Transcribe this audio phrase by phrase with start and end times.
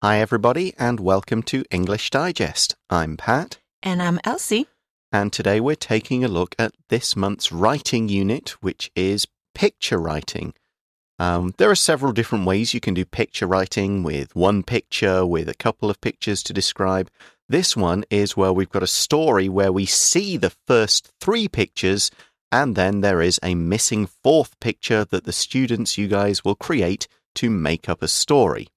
[0.00, 2.76] Hi, everybody, and welcome to English Digest.
[2.88, 4.68] I'm Pat, And I'm Elsie.
[5.10, 10.54] and today we're taking a look at this month's writing unit, which is picture writing.
[11.18, 15.48] Um, there are several different ways you can do picture writing with one picture, with
[15.48, 17.10] a couple of pictures to describe.
[17.48, 22.12] This one is where we've got a story where we see the first three pictures,
[22.52, 27.08] and then there is a missing fourth picture that the students, you guys, will create
[27.34, 28.68] to make up a story.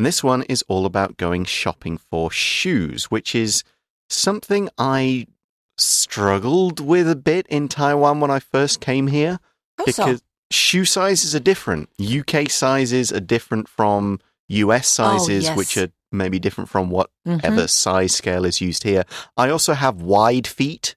[0.00, 3.64] And this one is all about going shopping for shoes, which is
[4.08, 5.26] something I
[5.76, 9.40] struggled with a bit in Taiwan when I first came here
[9.76, 10.24] How because so?
[10.50, 11.90] shoe sizes are different.
[12.00, 15.54] UK sizes are different from US sizes, yes.
[15.58, 17.10] which are maybe different from whatever
[17.64, 17.68] Mhm.
[17.68, 19.04] size scale is used here.
[19.36, 20.96] I also have wide feet.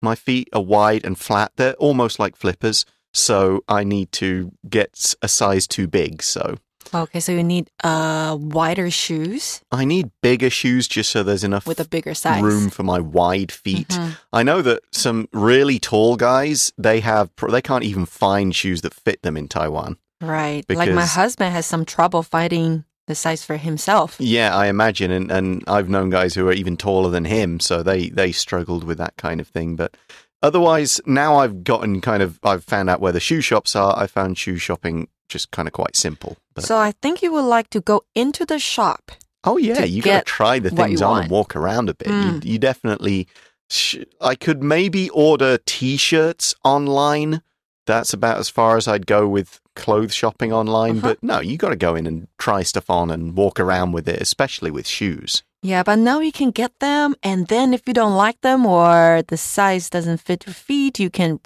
[0.00, 1.50] My feet are wide and flat.
[1.56, 2.84] They're almost like flippers.
[3.12, 6.22] So I need to get a size too big.
[6.22, 6.58] So
[6.92, 11.66] Okay, so you need uh wider shoes I need bigger shoes just so there's enough
[11.66, 12.42] with a bigger size.
[12.42, 13.88] room for my wide feet.
[13.88, 14.16] Mhm.
[14.32, 18.94] I know that some really tall guys they have they can't even find shoes that
[18.94, 19.98] fit them in Taiwan.
[20.20, 20.64] Right.
[20.68, 24.16] like my husband has some trouble finding the size for himself.
[24.20, 27.82] Yeah, I imagine, and, and I've known guys who are even taller than him, so
[27.82, 29.76] they they struggled with that kind of thing.
[29.76, 29.96] But
[30.42, 33.98] otherwise, now I've gotten kind of I've found out where the shoe shops are.
[33.98, 36.36] I found shoe shopping just kind of quite simple.
[36.54, 39.12] But So I think you would like to go into the shop.
[39.44, 41.22] oh yeah, you got to try the things on want.
[41.24, 42.08] and walk around a bit.
[42.08, 42.44] Mm.
[42.44, 43.26] You, you definitely.
[43.70, 47.40] Sh- I could maybe order T-shirts online.
[47.86, 50.98] That's about as far as I'd go with clothes shopping online.
[50.98, 51.08] Uh-huh.
[51.08, 54.08] But no, you got to go in and try stuff on and walk around with
[54.08, 55.42] it, especially with shoes.
[55.62, 59.22] Yeah, but now you can get them and then if you don't like them or
[59.28, 61.38] the size doesn't fit your feet, you can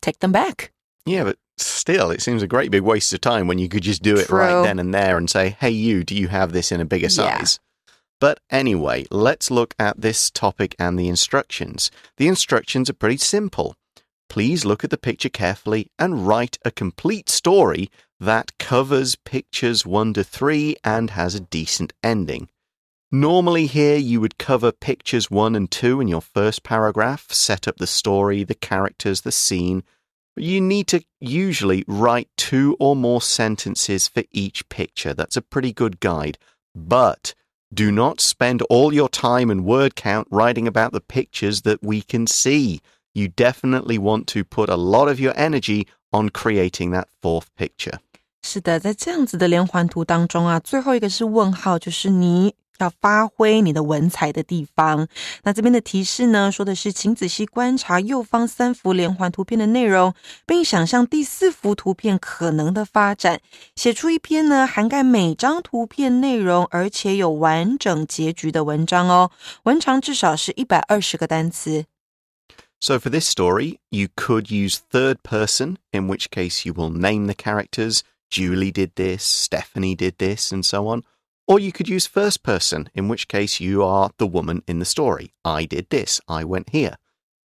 [0.00, 0.72] take them back.
[1.06, 4.02] Yeah, but still, it seems a great big waste of time when you could just
[4.02, 6.80] do it right then and there and say, hey, you, do you have this in
[6.80, 7.38] a bigger Yeah.
[7.38, 7.58] size?
[8.20, 11.90] But anyway, let's look at this topic and the instructions.
[12.18, 13.74] The instructions are pretty simple.
[14.28, 20.12] Please look at the picture carefully and write a complete story that covers pictures 1
[20.14, 22.48] to 3 and has a decent ending.
[23.10, 27.78] Normally, here you would cover pictures 1 and 2 in your first paragraph, set up
[27.78, 29.82] the story, the characters, the scene,
[30.39, 35.13] you need to usually write two or more sentences for each picture.
[35.13, 36.37] That's a pretty good guide.
[36.75, 37.33] But
[37.73, 42.01] do not spend all your time and word count writing about the pictures that we
[42.01, 42.81] can see.
[43.13, 47.99] You definitely want to put a lot of your energy on creating that fourth picture.
[48.43, 55.06] 是的，在这样子的连环图当中啊，最后一个是问号，就是你 要发挥你的文采的地方。
[55.44, 60.14] 那这边的提示呢，说的是，请仔细观察右方三幅连环图片的内容，
[60.46, 63.40] 并想象第四幅图片可能的发展，
[63.76, 69.30] 写出一篇呢涵盖每张图片内容，而且有完整结局的文章哦。
[69.64, 71.84] 文长至少是一百二十个单词。
[72.82, 77.34] So, for this story, you could use third person, in which case you will name the
[77.34, 78.00] characters.
[78.30, 81.02] Julie did this, Stephanie did this, and so on.
[81.50, 84.84] Or you could use first person, in which case you are the woman in the
[84.84, 85.34] story.
[85.44, 86.94] I did this, I went here.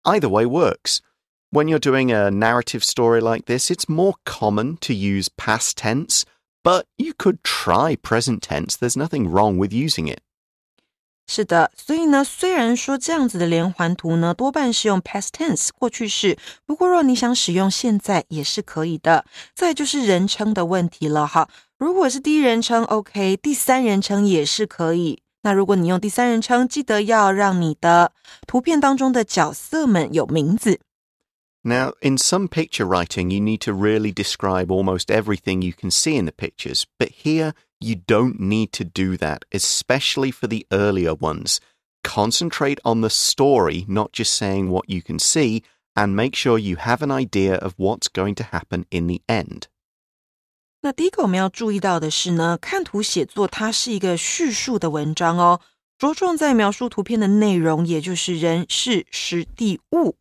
[0.05, 1.01] Either way works.
[1.49, 6.27] When you're doing a narrative story like this, it's more common to use past tense,
[6.63, 8.77] but you could try present tense.
[8.77, 10.21] There's nothing wrong with using it.
[11.27, 16.37] 是的，所以呢，虽然说这样子的连环图呢，多半是用 past tense 过去式，
[16.67, 19.25] 不过若你想使用现在也是可以的。
[19.55, 21.49] 再就是人称的问题了哈，
[21.79, 25.23] 如果是第一人称，OK，第三人称也是可以。
[25.43, 28.13] 那如果你用第三人称，记得要让你的
[28.47, 30.81] 图片当中的角色们有名字。
[31.63, 36.27] Now, in some picture writing, you need to really describe almost everything you can see in
[36.27, 37.53] the pictures, but here
[37.84, 41.60] you don't need to do that, especially for the earlier ones.
[42.04, 45.64] Concentrate on the story, not just saying what you can see,
[45.96, 49.64] and make sure you have an idea of what's going to happen in the end.
[50.82, 55.60] 那第一个我们要注意到的是呢，看图写作它是一个叙述的文章哦，
[55.98, 60.16] 着重在描述图片的内容，也就是人、事、时、地、物。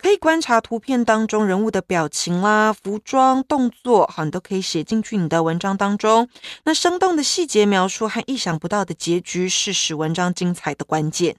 [0.00, 6.28] 可以观察图片当中人物的表情啦、服装、动作，好，你都可以写进去你的文章当中。
[6.64, 11.36] 那生动的细节描述和意想不到的结局，是使文章精彩的关键。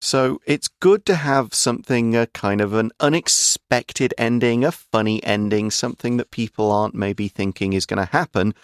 [0.00, 5.70] So it's good to have something, a kind of an unexpected ending, a funny ending,
[5.70, 8.54] something that people aren't maybe thinking is going to happen,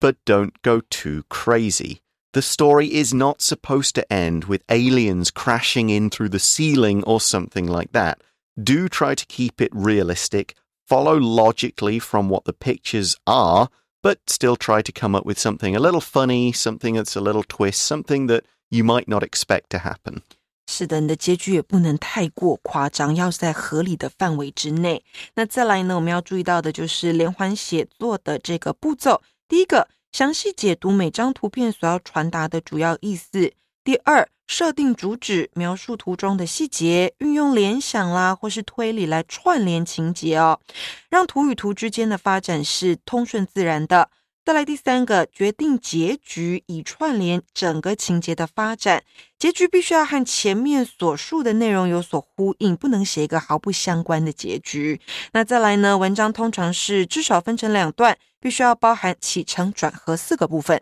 [0.00, 1.98] but don't go too crazy.
[2.32, 7.20] The story is not supposed to end with aliens crashing in through the ceiling or
[7.20, 8.22] something like that.
[8.56, 10.54] Do try to keep it realistic,
[10.86, 13.68] follow logically from what the pictures are,
[14.02, 17.44] but still try to come up with something a little funny, something that's a little
[17.44, 20.22] twist, something that you might not expect to happen.
[20.66, 25.02] 是的，你的结局也不能太过夸张，要在合理的范围之内。
[25.34, 29.20] 那再来呢，我们要注意到的就是连环写作的这个步骤。
[29.48, 33.50] 第一个，详细解读每张图片所要传达的主要意思；
[33.85, 40.59] 第二，设定主旨，描述图中的细节，运用联想啦或是推理来串联情节哦，
[41.07, 44.09] 让图与图之间的发展是通顺自然的。
[44.43, 49.03] 再来第三个，决定结局，以串联整个情节的发展。
[49.37, 54.99] 结局必须要和前面所述的内容有所呼应，不能写一个毫不相关的结局。
[55.33, 55.95] 那再来呢？
[55.95, 60.81] 文章通常是至少分成两段，必须要包含起承转合四个部分。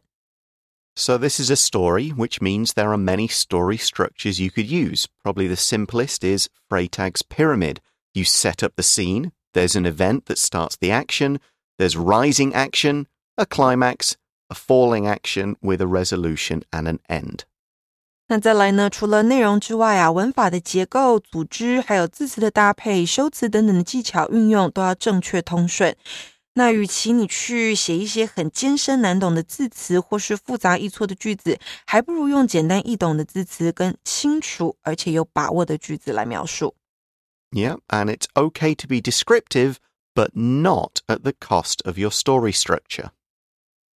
[0.97, 5.07] So, this is a story, which means there are many story structures you could use.
[5.23, 7.81] Probably the simplest is Freytag's pyramid.
[8.15, 11.39] You set up the scene, there's an event that starts the action,
[11.79, 14.17] there's rising action, a climax,
[14.51, 17.45] a falling action with a resolution and an end.
[18.27, 18.91] 那再来呢？
[18.91, 25.97] 除了内容之外啊，文法的结构、组织，还有字词的搭配、修辞等等的技巧运用，都要正确通顺。
[26.56, 36.76] 那与其你去写一些很艰深难懂的字词，或是复杂易错的句子，还不如用简单易懂的字词跟清楚而且有把握的句子来描述。
[37.50, 39.78] Yeah, and it's okay to be descriptive,
[40.14, 43.10] but not at the cost of your story structure.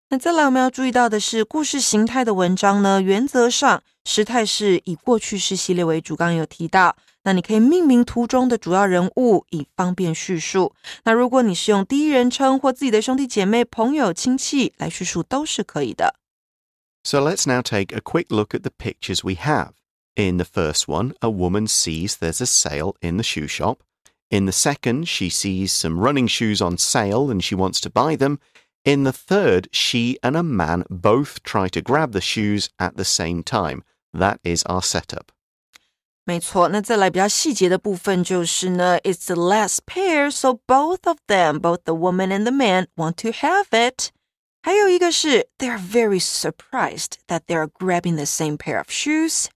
[0.10, 6.16] 那再来，我们要注意到的是，故事形态的文章呢，原则上时态是以过去式系列为主。
[6.16, 6.96] 刚刚有提到，
[7.27, 10.75] 那你可以命名图中的主要人物，以方便叙述。
[11.05, 16.17] 那如果你是用第一人称或自己的兄弟姐妹、朋友、亲戚来叙述，都是可以的。
[17.05, 19.73] So let's now take a quick look at the pictures we have.
[20.15, 23.79] In the first one, a woman sees there's a sale in the shoe shop.
[24.29, 28.17] In the second, she sees some running shoes on sale and she wants to buy
[28.17, 28.39] them.
[28.85, 33.05] In the third, she and a man both try to grab the shoes at the
[33.05, 33.83] same time.
[34.13, 35.33] That is our setup.
[36.27, 43.15] 没错，那再来比较细节的部分就是呢，It's the last pair, so both of them, both the woman and the man, want
[43.23, 44.11] to have it.
[44.63, 49.47] 还有一个是，They're very surprised that they're grabbing the same pair of shoes.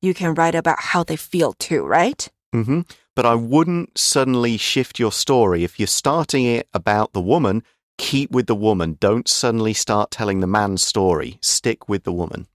[0.00, 2.28] You can write about how they feel too, right?
[2.52, 2.84] hmm
[3.14, 7.62] But I wouldn't suddenly shift your story if you're starting it about the woman
[7.98, 8.96] keep with the woman.
[8.98, 11.38] Don't suddenly start telling the man's story.
[11.42, 12.46] Stick with the woman.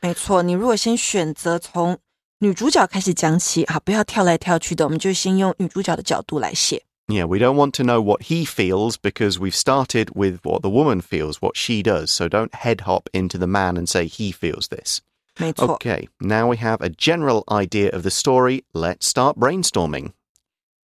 [0.00, 1.98] 没错，你如果先选择从
[2.38, 6.84] 女主角开始讲起，啊，不要跳来跳去的，我们就先用女主角的角度来写。
[7.08, 11.00] Yeah, we don't want to know what he feels because we've started with what the woman
[11.00, 12.06] feels, what she does.
[12.06, 15.00] So don't head hop into the man and say he feels this.
[15.36, 15.78] 没错。
[15.78, 18.64] Okay, now we have a general idea of the story.
[18.72, 20.12] Let's start brainstorming.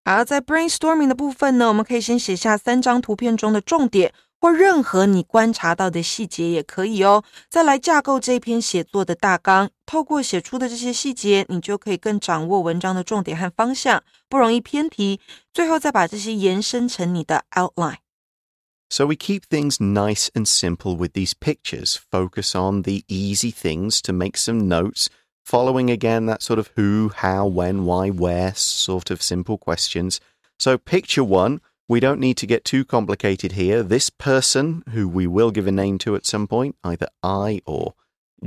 [0.05, 7.25] 好，在 brainstorming 的部分呢，我们可以先写下三张图片中的重点， 或任何你观察到的细节也可以哦。
[7.49, 15.21] 再来架构这篇写作的大纲，透过写出的这些细节，你就可以更掌握文章的重点和方向，不容易偏题。
[15.53, 21.97] 最后再把这些延伸成你的 outline。So we keep things nice and simple with these pictures.
[22.11, 25.09] Focus on the easy things to make some notes
[25.45, 30.21] following again that sort of who, how, when, why, where sort of simple questions.
[30.59, 31.61] So, picture one,
[31.92, 33.84] we don't need to get too complicated here.
[33.84, 37.96] This person, who we will give a name to at some point, either I or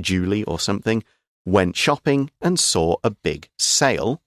[0.01, 1.03] Julie or something,
[1.45, 4.23] went shopping and saw a big sale.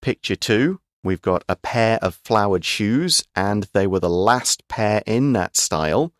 [0.00, 5.02] Picture two, we've got a pair of flowered shoes, and they were the last pair
[5.04, 6.14] in that style.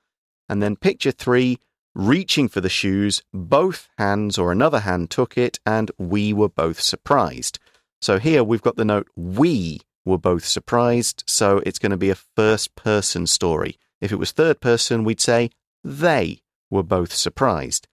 [0.46, 1.58] And then picture three,
[1.94, 6.82] reaching for the shoes, both hands or another hand took it, and we were both
[6.82, 7.58] surprised.
[8.02, 12.10] So here we've got the note we were both surprised, so it's going to be
[12.10, 13.78] a first person story.
[14.00, 15.50] If it was third person, we'd say
[15.84, 17.86] they were both surprised.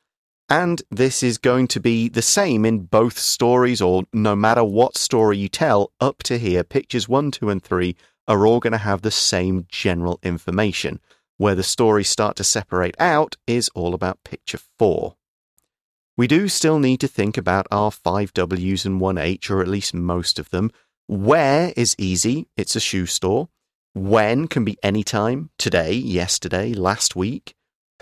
[0.48, 4.98] And this is going to be the same in both stories, or no matter what
[4.98, 7.96] story you tell, up to here, pictures one, two, and three
[8.28, 11.00] are all going to have the same general information.
[11.38, 15.16] Where the stories start to separate out is all about picture four.
[16.16, 19.68] We do still need to think about our five W's and one H, or at
[19.68, 20.72] least most of them.
[21.08, 23.50] Where is easy, it's a shoe store.
[23.94, 27.54] When can be any time, today, yesterday, last week.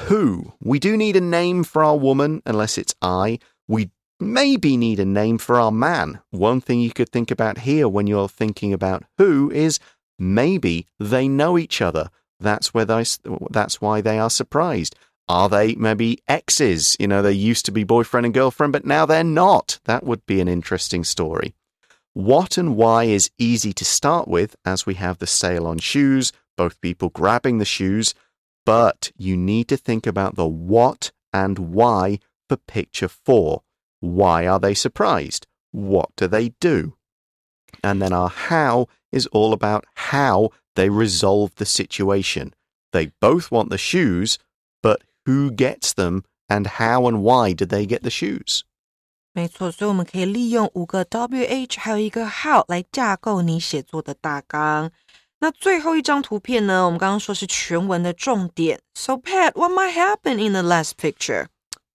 [0.02, 3.40] Who, we do need a name for our woman, unless it's I.
[3.68, 3.92] We
[4.22, 6.22] maybe need a name for our man.
[6.32, 9.80] One thing you could think about here when you're thinking about who is
[10.18, 12.10] maybe they know each other.
[12.40, 13.04] That's where they,
[13.52, 14.96] that's why they are surprised.
[15.28, 16.96] Are they maybe exes?
[17.00, 19.80] You know, they used to be boyfriend and girlfriend, but now they're not.
[19.86, 21.54] That would be an interesting story.
[22.14, 26.32] What and why is easy to start with as we have the sale on shoes,
[26.56, 28.14] both people grabbing the shoes.
[28.66, 33.64] but you need to think about the what and why for picture four.
[34.00, 35.48] Why are they surprised?
[35.72, 36.96] What do they do?
[37.84, 42.54] And then our how is all about how they resolve the situation.
[42.92, 44.38] They both want the shoes,
[44.82, 48.64] but who gets them and how and why did they get the shoes?
[49.33, 54.91] 没错，所以我们可以利用五个 WH 还有一个 how 来架构你写作的大纲。
[55.41, 56.85] 那最后一张图片呢？
[56.85, 58.81] 我们刚刚说是全文的重点。
[58.95, 61.47] So Pat, what might happen in the last picture?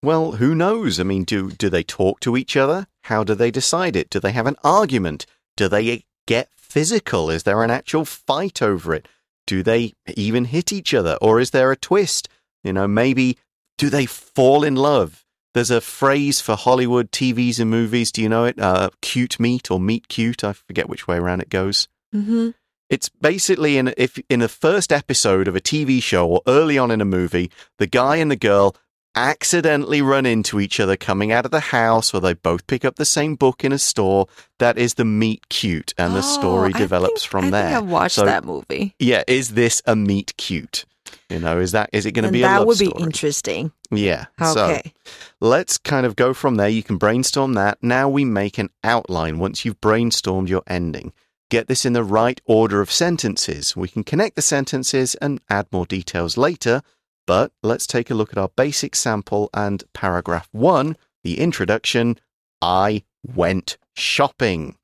[0.01, 0.99] Well, who knows?
[0.99, 2.85] I mean, do do they talk to each other?
[3.03, 4.09] How do they decide it?
[4.09, 5.25] Do they have an argument?
[5.57, 7.29] Do they get physical?
[7.29, 9.07] Is there an actual fight over it?
[9.45, 11.17] Do they even hit each other?
[11.21, 12.29] Or is there a twist?
[12.63, 13.37] You know, maybe
[13.77, 15.25] do they fall in love?
[15.54, 18.12] There's a phrase for Hollywood TVs and movies.
[18.12, 18.58] Do you know it?
[18.60, 20.44] Uh, cute meet or meet cute.
[20.44, 21.88] I forget which way around it goes.
[22.14, 22.50] Mm-hmm.
[22.90, 26.90] It's basically in if in the first episode of a TV show or early on
[26.90, 28.74] in a movie, the guy and the girl
[29.14, 32.96] accidentally run into each other coming out of the house or they both pick up
[32.96, 34.26] the same book in a store.
[34.58, 37.76] That is the meet cute and the story Oh, I develops think- from I there.
[37.78, 38.94] I've watched So, that movie.
[38.98, 40.84] Yeah, is this a meet cute?
[41.28, 43.70] You know, is that is it going to be a that would be interesting.
[43.90, 44.26] Yeah.
[44.42, 44.92] So Okay.
[45.40, 46.68] let's kind of go from there.
[46.70, 47.78] You can brainstorm that.
[47.82, 51.12] Now we make an outline once you've brainstormed your ending.
[51.50, 53.76] Get this in the right order of sentences.
[53.76, 56.82] We can connect the sentences and add more details later,
[57.26, 62.18] but let's take a look at our basic sample and paragraph one, the introduction
[62.62, 64.76] I went shopping.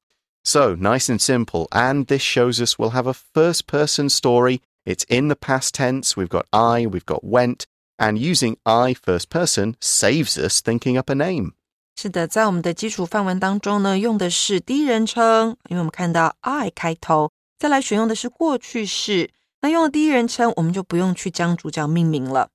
[0.44, 1.68] So nice and simple.
[1.72, 4.60] And this shows us we'll have a first person story.
[4.86, 6.15] It's in the past tense.
[6.15, 7.65] We've got I, we've got went.
[7.98, 11.51] And using I first person saves us thinking up a name.
[11.96, 19.31] 是的，在我们的基础范文当中呢，用的是第一人称，因为我们看到 I 开头，再来选用的是过去式。
[19.62, 22.50] 那用了第一人称，我们就不用去将主角命名了。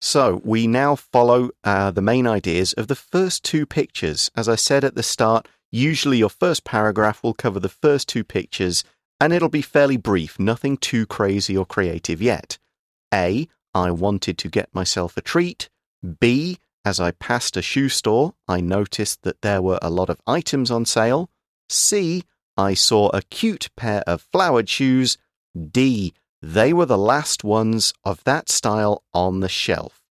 [0.00, 4.28] So we now follow uh, the main ideas of the first two pictures.
[4.34, 8.22] As I said at the start, usually your first paragraph will cover the first two
[8.22, 8.82] pictures
[9.19, 12.57] and it'll be fairly brief, nothing too crazy or creative yet.
[13.13, 15.69] A, I wanted to get myself a treat.
[16.19, 20.21] B, as I passed a shoe store, I noticed that there were a lot of
[20.25, 21.29] items on sale.
[21.69, 22.23] C,
[22.57, 25.17] I saw a cute pair of flowered shoes.
[25.71, 30.01] D, they were the last ones of that style on the shelf.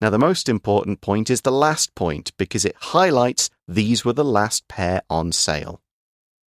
[0.00, 4.24] Now, the most important point is the last point because it highlights these were the
[4.24, 5.80] last pair on sale.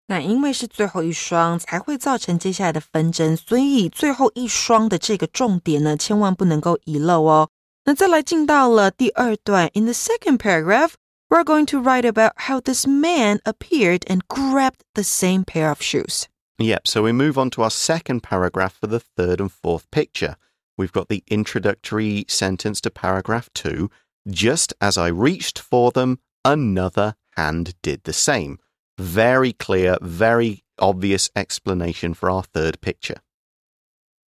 [0.10, 7.50] 那因为是最后一双，才会造成接下来的纷争，所以最后一双的这个重点呢，千万不能够遗漏哦。
[7.86, 10.94] 那再来进到了第二段，In the second paragraph,
[11.30, 15.82] we're going to write about how this man appeared and grabbed the same pair of
[15.82, 16.25] shoes.
[16.60, 20.36] Yep, so we move on to our second paragraph for the third and fourth picture.
[20.77, 23.89] We've got the introductory sentence to paragraph two.
[24.27, 28.60] Just as I reached for them, another hand did the same.
[29.00, 33.18] Very clear, very obvious explanation for our third picture.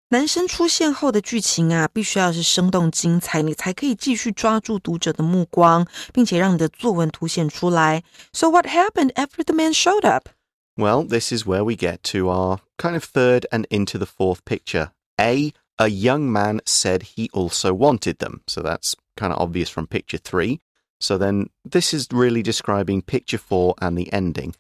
[0.10, 8.04] 男生出现后的剧情啊，必须要是生动精彩，你才可以继续抓住读者的目光，并且让你的作文凸显出来。
[8.32, 10.30] So what happened after the man showed up?
[10.78, 14.46] Well, this is where we get to our kind of third and into the fourth
[14.46, 14.92] picture.
[15.20, 18.42] A, a young man said he also wanted them.
[18.48, 20.62] So that's kind of obvious from picture three.
[21.03, 24.55] So then this is really describing picture four and the ending.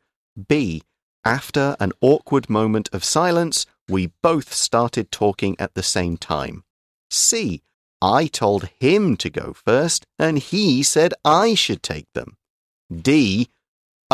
[0.49, 0.83] B,
[1.25, 6.65] after an awkward moment of silence, we both started talking at the same time.
[7.11, 7.63] C,
[8.01, 12.37] I told him to go first and he said I should take them.
[12.93, 13.49] D,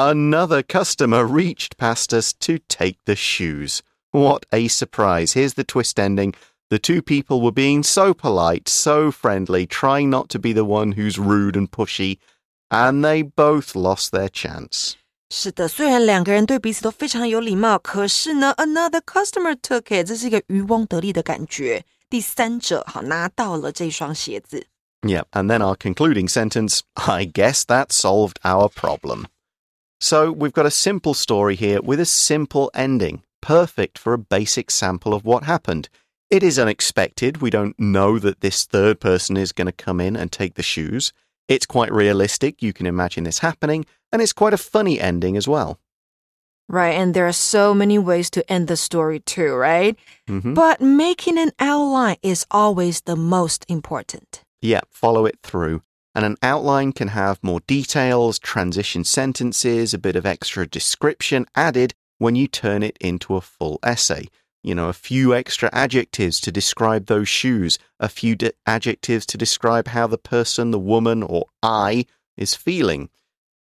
[0.00, 3.82] Another customer reached past us to take the shoes.
[4.12, 5.32] What a surprise.
[5.32, 6.34] Here's the twist ending.
[6.69, 10.93] The two people were being so polite, so friendly, trying not to be the one
[10.93, 12.17] who's rude and pushy,
[12.69, 14.95] and they both lost their chance.
[15.29, 21.83] 是的，虽然两个人对彼此都非常有礼貌，可是呢，another customer took it，这是一个渔翁得利的感觉。
[22.09, 24.67] 第三者好拿到了这双鞋子。
[25.01, 29.25] Yeah, and then our concluding sentence I guess that solved our problem.
[29.99, 34.69] So we've got a simple story here with a simple ending, perfect for a basic
[34.69, 35.87] sample of what happened.
[36.30, 37.40] It is unexpected.
[37.40, 40.62] We don't know that this third person is going to come in and take the
[40.62, 41.12] shoes.
[41.48, 42.62] It's quite realistic.
[42.62, 45.80] You can imagine this happening, and it's quite a funny ending as well.
[46.68, 49.96] Right, and there are so many ways to end the story too, right?
[50.28, 50.54] Mhm.
[50.54, 54.42] But making an outline is always the most important.
[54.60, 55.80] Yeah, follow it through.
[56.14, 61.94] And an outline can have more details, transition sentences, a bit of extra description added
[62.18, 64.28] when you turn it into a full essay.
[64.62, 69.38] You know, a few extra adjectives to describe those shoes, a few di- adjectives to
[69.38, 73.08] describe how the person, the woman, or I is feeling.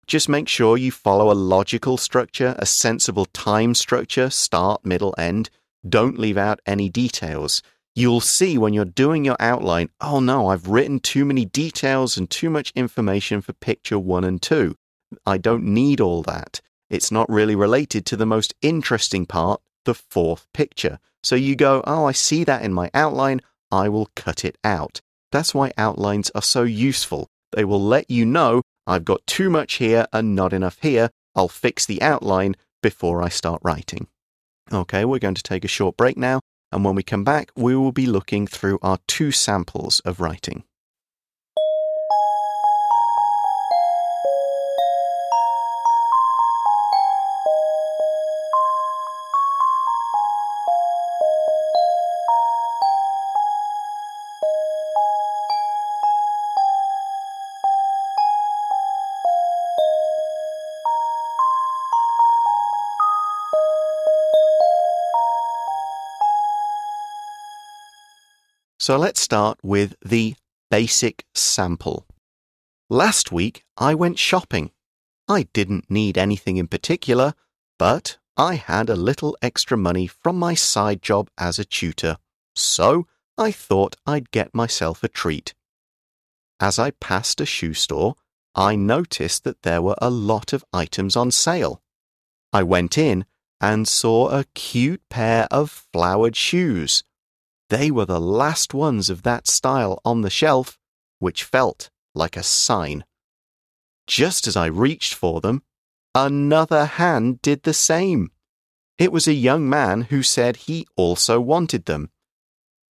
[0.06, 5.48] Just make sure you follow a logical structure, a sensible time structure, start, middle, end.
[5.88, 7.62] Don't leave out any details.
[7.94, 12.28] You'll see when you're doing your outline, oh no, I've written too many details and
[12.28, 14.76] too much information for picture one and two.
[15.26, 16.60] I don't need all that.
[16.88, 20.98] It's not really related to the most interesting part, the fourth picture.
[21.22, 23.40] So you go, oh, I see that in my outline.
[23.70, 25.00] I will cut it out.
[25.30, 27.28] That's why outlines are so useful.
[27.52, 31.10] They will let you know I've got too much here and not enough here.
[31.34, 34.08] I'll fix the outline before I start writing.
[34.72, 36.40] Okay, we're going to take a short break now.
[36.72, 40.64] And when we come back, we will be looking through our two samples of writing.
[68.82, 70.34] So let's start with the
[70.68, 72.04] basic sample.
[72.90, 74.72] Last week I went shopping.
[75.28, 77.34] I didn't need anything in particular,
[77.78, 82.16] but I had a little extra money from my side job as a tutor,
[82.56, 83.06] so
[83.38, 85.54] I thought I'd get myself a treat.
[86.58, 88.16] As I passed a shoe store,
[88.56, 91.80] I noticed that there were a lot of items on sale.
[92.52, 93.26] I went in
[93.60, 97.04] and saw a cute pair of flowered shoes.
[97.72, 100.78] They were the last ones of that style on the shelf,
[101.20, 103.06] which felt like a sign.
[104.06, 105.62] Just as I reached for them,
[106.14, 108.30] another hand did the same.
[108.98, 112.10] It was a young man who said he also wanted them.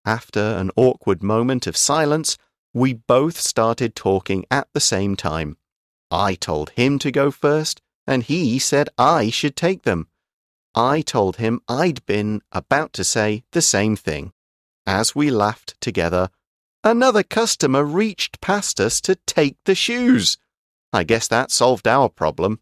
[0.07, 2.39] After an awkward moment of silence,
[2.73, 5.59] we both started talking at the same time.
[6.11, 10.09] I told him to go first, and he said I should take them.
[10.75, 14.33] I told him I'd been about to say the same thing.
[14.87, 16.31] As we laughed together,
[16.83, 20.39] another customer reached past us to take the shoes.
[20.93, 22.61] I guess that solved our problem.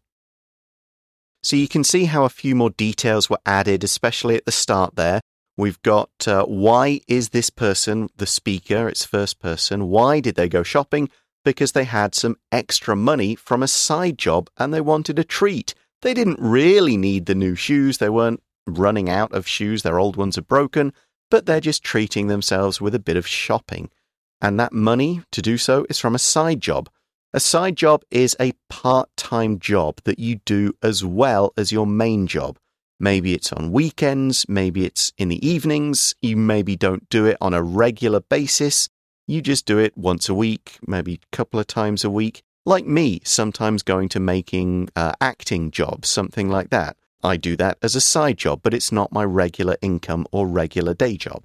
[1.41, 4.95] So you can see how a few more details were added, especially at the start
[4.95, 5.21] there.
[5.57, 8.87] We've got uh, why is this person the speaker?
[8.87, 9.89] It's first person.
[9.89, 11.09] Why did they go shopping?
[11.43, 15.73] Because they had some extra money from a side job and they wanted a treat.
[16.01, 17.97] They didn't really need the new shoes.
[17.97, 19.83] They weren't running out of shoes.
[19.83, 20.93] Their old ones are broken
[21.29, 23.89] but they're just treating themselves with a bit of shopping.
[24.41, 26.89] And that money to do so is from a side job.
[27.33, 31.85] A side job is a part time job that you do as well as your
[31.85, 32.57] main job.
[32.99, 37.53] Maybe it's on weekends, maybe it's in the evenings, you maybe don't do it on
[37.53, 38.89] a regular basis.
[39.27, 42.41] You just do it once a week, maybe a couple of times a week.
[42.65, 46.97] Like me, sometimes going to making uh, acting jobs, something like that.
[47.20, 50.94] I do that as a side job, but it's not my regular income or regular
[50.94, 51.44] day job.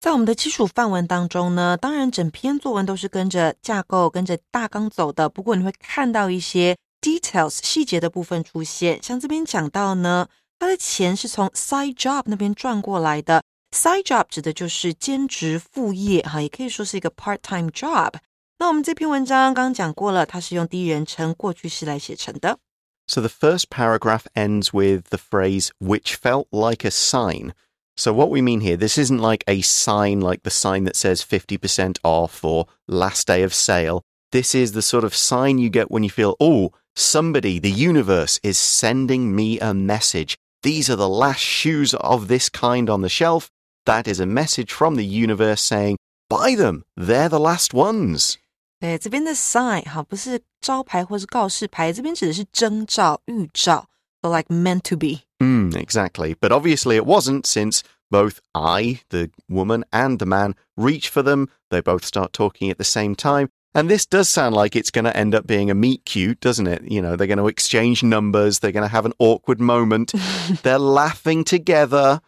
[0.00, 5.28] 在我们的基础范文当中呢，当然整篇作文都是跟着架构、跟着大纲走的。
[5.28, 10.26] 不过你会看到一些 details 细节的部分出现，像这边讲到呢，
[10.58, 13.42] 它的钱是从 side job 那边赚过来的。
[13.76, 18.14] side job 指的就是兼职副业哈，也可以说是一个 part time job。
[18.58, 22.58] 那我们这篇文章刚刚讲过了，它是用第一人称过去式来写成的。
[23.07, 27.53] So the first paragraph ends with the phrase, which felt like a sign.
[27.97, 31.23] So, what we mean here, this isn't like a sign like the sign that says
[31.23, 34.03] 50% off or last day of sale.
[34.31, 38.39] This is the sort of sign you get when you feel, oh, somebody, the universe,
[38.43, 40.37] is sending me a message.
[40.61, 43.49] These are the last shoes of this kind on the shelf.
[43.85, 45.97] That is a message from the universe saying,
[46.29, 46.83] buy them.
[46.97, 48.39] They're the last ones.
[48.84, 53.86] 对，这边的 sign 哈，不是招牌或是告示牌，这边指的是征兆、预兆，
[54.22, 55.20] so like meant to be.
[55.38, 56.34] Mm, exactly.
[56.34, 61.48] But obviously it wasn't since both I, the woman, and the man reach for them.
[61.70, 63.50] They both start talking at the same time.
[63.72, 66.66] And this does sound like it's going to end up being a meet cute, doesn't
[66.66, 66.82] it?
[66.90, 68.58] You know, they're going to exchange numbers.
[68.58, 70.12] They're going to have an awkward moment.
[70.62, 72.20] they're laughing together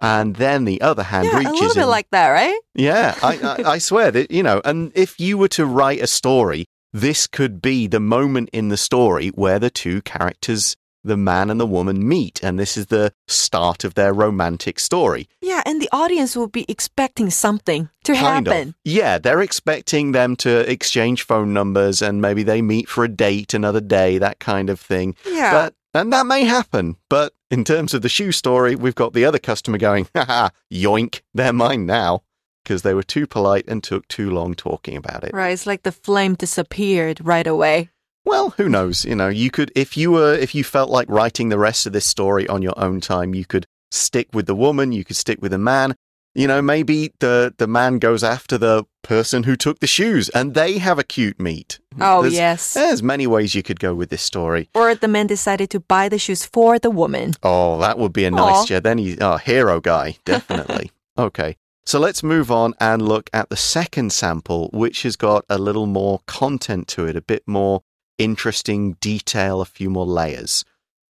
[0.00, 1.88] and then the other hand yeah, reaches a little bit in.
[1.88, 2.58] like that, right?
[2.74, 4.60] Yeah, I, I, I swear that you know.
[4.64, 8.76] And if you were to write a story, this could be the moment in the
[8.76, 13.12] story where the two characters, the man and the woman, meet, and this is the
[13.28, 15.28] start of their romantic story.
[15.40, 18.68] Yeah, and the audience will be expecting something to Kind happen.
[18.70, 18.74] of.
[18.84, 23.54] Yeah, they're expecting them to exchange phone numbers, and maybe they meet for a date
[23.54, 25.14] another day, that kind of thing.
[25.26, 25.52] Yeah.
[25.52, 29.24] But and that may happen, but in terms of the shoe story, we've got the
[29.24, 32.22] other customer going, haha, yoink, they're mine now,
[32.64, 35.32] because they were too polite and took too long talking about it.
[35.32, 37.90] Right, it's like the flame disappeared right away.
[38.24, 39.04] Well, who knows?
[39.04, 41.92] You know, you could, if you were, if you felt like writing the rest of
[41.92, 45.40] this story on your own time, you could stick with the woman, you could stick
[45.40, 45.94] with the man.
[46.36, 50.52] You know, maybe the, the man goes after the person who took the shoes and
[50.52, 51.78] they have a cute meet.
[51.98, 52.74] Oh, there's, yes.
[52.74, 54.68] There's many ways you could go with this story.
[54.74, 57.32] Or the man decided to buy the shoes for the woman.
[57.42, 58.74] Oh, that would be a nice, Aw.
[58.74, 58.80] yeah.
[58.80, 60.90] Then he's oh, a hero guy, definitely.
[61.18, 61.56] okay.
[61.86, 65.86] So let's move on and look at the second sample, which has got a little
[65.86, 67.82] more content to it, a bit more
[68.18, 70.64] interesting detail, a few more layers.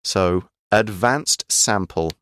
[0.04, 2.12] So, advanced sample.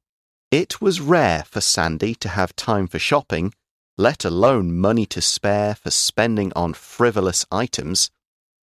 [0.54, 3.52] It was rare for Sandy to have time for shopping,
[3.98, 8.12] let alone money to spare for spending on frivolous items.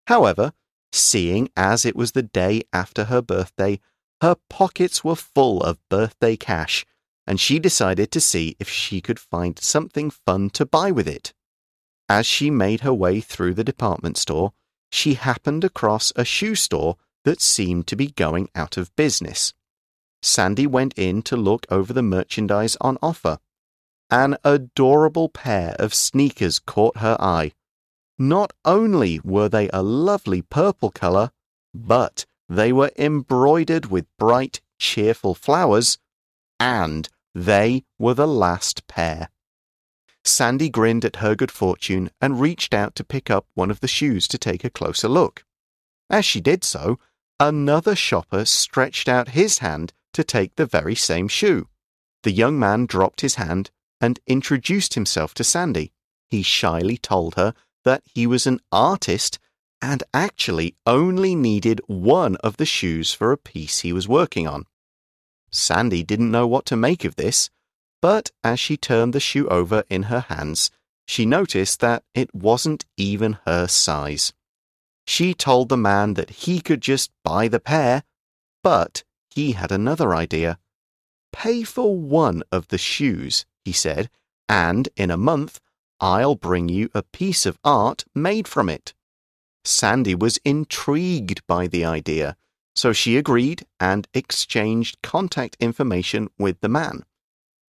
[0.07, 0.53] However,
[0.93, 3.81] seeing as it was the day after her birthday,
[4.21, 6.85] her pockets were full of birthday cash,
[7.27, 11.33] and she decided to see if she could find something fun to buy with it.
[12.07, 14.53] As she made her way through the department store,
[14.89, 19.53] she happened across a shoe store that seemed to be going out of business.
[20.25, 23.39] Sandy went in to look over the merchandise on offer.
[24.09, 27.51] An adorable pair of sneakers caught her eye.
[28.17, 31.31] Not only were they a lovely purple color,
[31.73, 35.97] but they were embroidered with bright, cheerful flowers,
[36.57, 39.29] and they were the last pair.
[40.23, 43.89] Sandy grinned at her good fortune and reached out to pick up one of the
[43.89, 45.43] shoes to take a closer look.
[46.09, 46.97] As she did so,
[47.41, 51.67] another shopper stretched out his hand to take the very same shoe.
[52.23, 55.91] The young man dropped his hand and introduced himself to Sandy.
[56.29, 59.39] He shyly told her that he was an artist
[59.81, 64.65] and actually only needed one of the shoes for a piece he was working on.
[65.51, 67.49] Sandy didn't know what to make of this,
[68.01, 70.71] but as she turned the shoe over in her hands,
[71.05, 74.33] she noticed that it wasn't even her size.
[75.05, 78.03] She told the man that he could just buy the pair,
[78.63, 79.03] but
[79.35, 80.59] he had another idea.
[81.31, 84.09] Pay for one of the shoes, he said,
[84.47, 85.59] and in a month
[85.99, 88.93] I'll bring you a piece of art made from it.
[89.63, 92.35] Sandy was intrigued by the idea,
[92.75, 97.03] so she agreed and exchanged contact information with the man.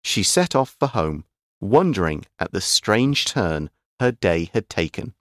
[0.04, 1.26] She set off for home,
[1.62, 5.13] wondering at the strange turn her day had taken.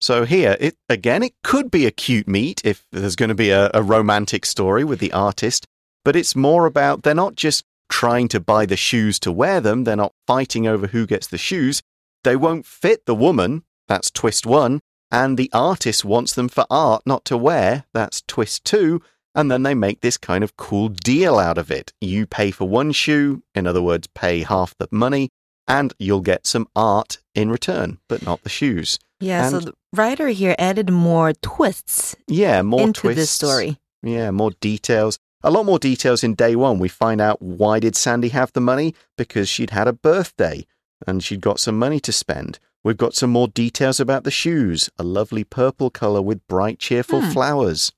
[0.00, 3.50] So here, it again, it could be a cute meet if there's going to be
[3.50, 5.66] a, a romantic story with the artist,
[6.04, 9.84] but it's more about they're not just trying to buy the shoes to wear them,
[9.84, 11.82] they're not fighting over who gets the shoes.
[12.24, 17.02] They won't fit the woman, that's twist one, and the artist wants them for art,
[17.04, 19.02] not to wear, that's twist two,
[19.34, 21.92] and then they make this kind of cool deal out of it.
[22.00, 25.30] You pay for one shoe, in other words, pay half the money,
[25.68, 28.98] and you'll get some art in return, but not the shoes.
[29.20, 33.16] Yeah, so And- the writer here added more twists Yeah, more into twists.
[33.20, 33.78] this story.
[34.02, 35.18] Yeah, more details.
[35.42, 36.78] A lot more details in day one.
[36.78, 38.94] We find out why did Sandy have the money?
[39.16, 40.66] Because she'd had a birthday
[41.06, 42.58] and she'd got some money to spend.
[42.82, 47.20] We've got some more details about the shoes, a lovely purple color with bright, cheerful
[47.20, 47.30] Hmm.
[47.30, 47.92] flowers.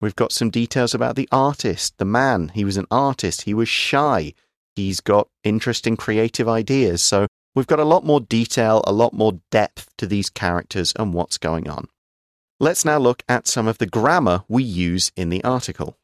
[0.00, 2.50] We've got some details about the artist, the man.
[2.54, 3.42] He was an artist.
[3.42, 4.34] He was shy.
[4.76, 7.02] He's got interesting creative ideas.
[7.02, 11.13] So we've got a lot more detail, a lot more depth to these characters and
[11.13, 11.87] what's going on.
[12.59, 15.95] Let's now look at some of the grammar we use in the article.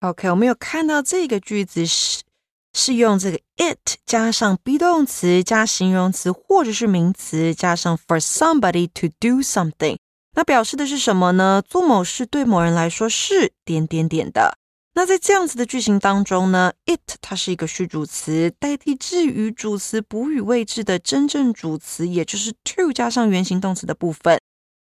[0.00, 2.22] OK，我们有看到这个句子是
[2.74, 9.96] 是用这个 it 加上 be 动词加形容词或者是名词加上 for somebody to do something，
[10.34, 11.62] 那表示的是什么呢？
[11.62, 14.57] 做某事对某人来说是点点点的。
[14.93, 24.39] 那在这样子的句型当中呢，it 它是一个虚主词，代替置于主词补语位置的真正主词，也就是 to 加上原形动词的部分。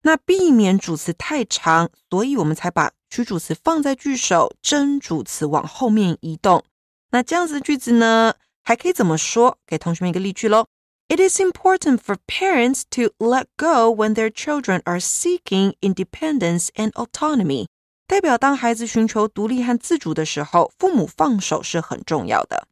[0.02, 6.64] 那避免主词太长，所以我们才把虚主词放在句首，真主词往后面移动。
[7.10, 8.34] 那这样子的句子呢，
[8.64, 9.58] 还可以怎么说？
[9.66, 10.66] 给同学们一个例句喽。
[11.08, 17.66] It is important for parents to let go when their children are seeking independence and autonomy。
[18.09, 22.67] 代表当孩子寻求独立和自主的时候，父母放手是很重要的。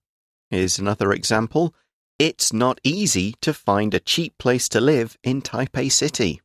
[0.49, 1.71] Here's another example.
[2.19, 6.41] It's not easy to find a cheap place to live in Taipei City.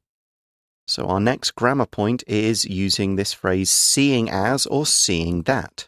[0.87, 5.87] So our next grammar point is using this phrase seeing as or seeing that.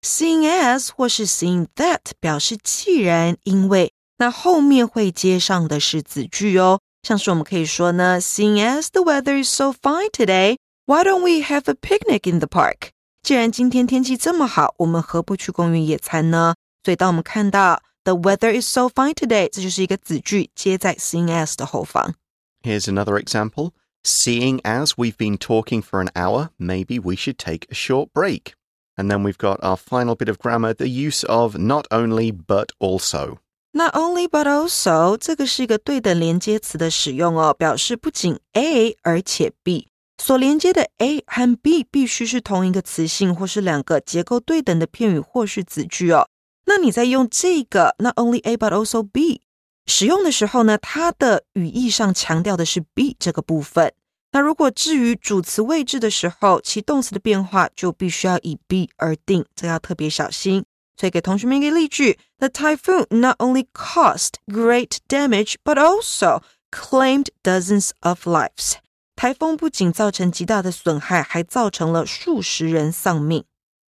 [0.00, 6.80] seeing as 或是 seeing that 表示既然因为，那后面会接上的是子句哦。
[7.02, 12.46] 像是我们可以说呢，Seeing as the weather is so fine today, why don't we have a picnic in the
[12.46, 12.90] park？
[13.22, 16.54] 既然今天天气这么好，我们何不去公园野餐呢？
[16.84, 22.14] 所以当我们看到 The weather is so fine today，这就是一个子句接在 seeing as 的后方。
[22.62, 23.72] Here's another example.
[24.02, 28.52] Seeing as we've been talking for an hour, maybe we should take a short break.
[28.96, 32.68] And then we've got our final bit of grammar the use of not only but
[32.78, 33.38] also.
[33.72, 46.29] Not only but also，这个是一个对等连接词的使用哦，表示不仅 A 而且 B 所连接的 A 和 B 必须是同一个词性或是两个结构对等的片语或是子句哦。
[46.65, 49.41] 那你在用这个 not only A but also B
[49.85, 53.93] 使用的时候呢，它的语义上强调的是 B 这个部分。
[54.31, 60.63] 那如果至于主词位置的时候，其动词的变化就必须要以 B 而定，这要特别小心。
[60.95, 68.75] 所以给同学们一个例句：The typhoon not only caused great damage but also claimed dozens of lives。
[69.16, 73.44] 台风不仅造成极大的损害，还造成了数十人丧命。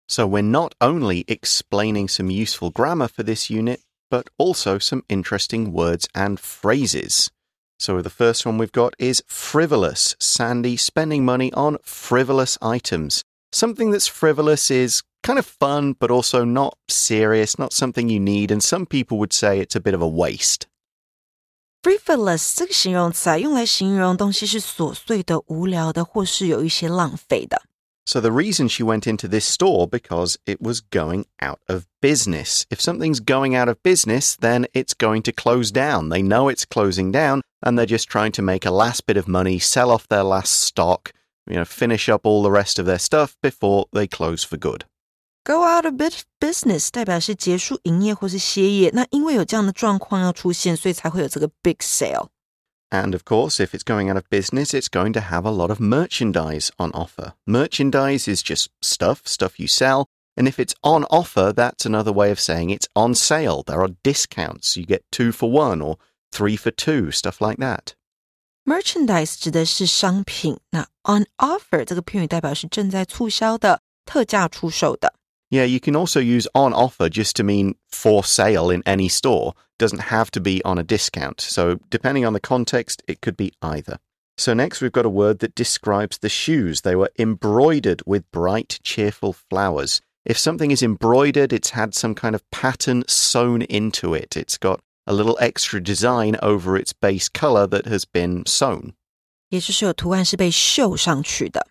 [0.08, 5.72] So we're not only explaining some useful grammar for this unit, but also some interesting
[5.72, 7.28] words and phrases.
[7.78, 10.14] So the first one we've got is frivolous.
[10.18, 13.22] Sandy spending money on frivolous items.
[13.52, 18.50] Something that's frivolous is kind of fun, but also not serious, not something you need,
[18.50, 20.66] and some people would say it's a bit of a waste.
[21.82, 27.62] Frivolous 这个形容词啊，用来形容东西是琐碎的、无聊的，或是有一些浪费的。
[28.08, 32.64] so the reason she went into this store because it was going out of business.
[32.70, 36.08] If something's going out of business, then it's going to close down.
[36.08, 39.28] They know it's closing down and they're just trying to make a last bit of
[39.28, 41.12] money, sell off their last stock,
[41.46, 44.86] you know, finish up all the rest of their stuff before they close for good.
[45.44, 45.94] Go out of
[46.38, 48.90] business 代表是结束营业或是歇业。
[48.92, 55.50] 那因为有这样的状况要出现，所以才会有这个 big sale。and of course, if it's going out of business, it's going to have a
[55.50, 57.34] lot of merchandise on offer.
[57.46, 60.06] Merchandise is just stuff, stuff you sell.
[60.36, 63.62] And if it's on offer, that's another way of saying it's on sale.
[63.62, 64.76] There are discounts.
[64.76, 65.96] You get two for one or
[66.32, 67.94] three for two, stuff like that.
[68.64, 75.14] Merchandise 指的是商品，那 on offer 这个片语代表是正在促销的、特价出售的。
[75.52, 79.54] yeah, you can also use on offer just to mean for sale in any store.
[79.78, 81.40] Doesn't have to be on a discount.
[81.40, 83.98] So, depending on the context, it could be either.
[84.36, 86.82] So, next we've got a word that describes the shoes.
[86.82, 90.02] They were embroidered with bright, cheerful flowers.
[90.24, 94.36] If something is embroidered, it's had some kind of pattern sewn into it.
[94.36, 98.92] It's got a little extra design over its base color that has been sewn.
[99.48, 101.66] 也就是有图案是被绣上去的。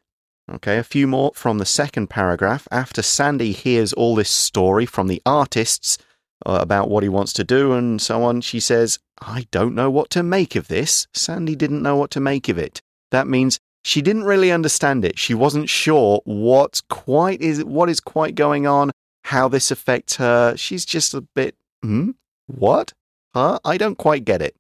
[0.51, 2.67] Okay, a few more from the second paragraph.
[2.71, 5.99] After Sandy hears all this story from the artists
[6.45, 9.91] uh, about what he wants to do and so on, she says, I don't know
[9.91, 11.07] what to make of this.
[11.15, 12.83] Sandy didn't know what to make of it.
[13.13, 15.19] That means she didn't really understand it.
[15.19, 18.91] She wasn't sure what's quite is what is quite going on,
[19.25, 20.57] how this affects her.
[20.57, 22.11] She's just a bit, hmm,
[22.47, 22.93] what?
[23.35, 23.61] Huh?
[23.65, 24.57] I don't quite get it.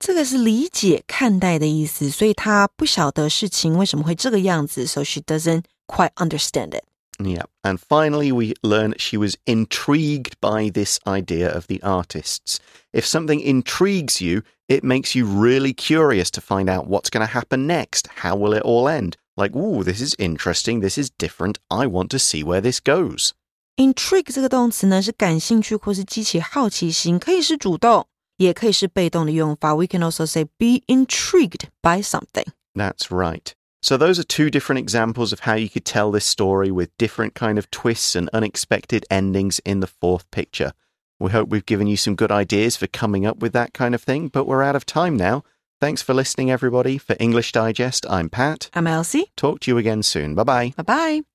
[0.00, 6.84] 这个是理解、看待的意思，所以她不晓得事情为什么会这个样子，so she doesn't quite understand it.
[7.18, 7.46] Yeah.
[7.62, 12.58] And finally, we learn she was intrigued by this idea of the artists.
[12.92, 17.32] If something intrigues you, it makes you really curious to find out what's going to
[17.32, 18.06] happen next.
[18.22, 19.16] How will it all end?
[19.34, 20.80] Like, ooh, this is interesting.
[20.80, 21.56] This is different.
[21.70, 23.30] I want to see where this goes.
[23.76, 28.06] Intrigue 这个动词呢，是感兴趣或是激起好奇心，可以是主动，
[28.40, 29.74] 也可以是被动的用法。
[29.74, 32.46] We can also say be intrigued by something.
[32.74, 33.54] That's right.
[33.82, 37.34] So those are two different examples of how you could tell this story with different
[37.34, 40.72] kind of twists and unexpected endings in the fourth picture.
[41.18, 44.02] We hope we've given you some good ideas for coming up with that kind of
[44.02, 45.44] thing, but we're out of time now.
[45.80, 46.98] Thanks for listening, everybody.
[46.98, 48.70] For English Digest, I'm Pat.
[48.74, 49.30] I'm Elsie.
[49.36, 50.34] Talk to you again soon.
[50.34, 50.72] Bye bye.
[50.76, 51.29] Bye bye.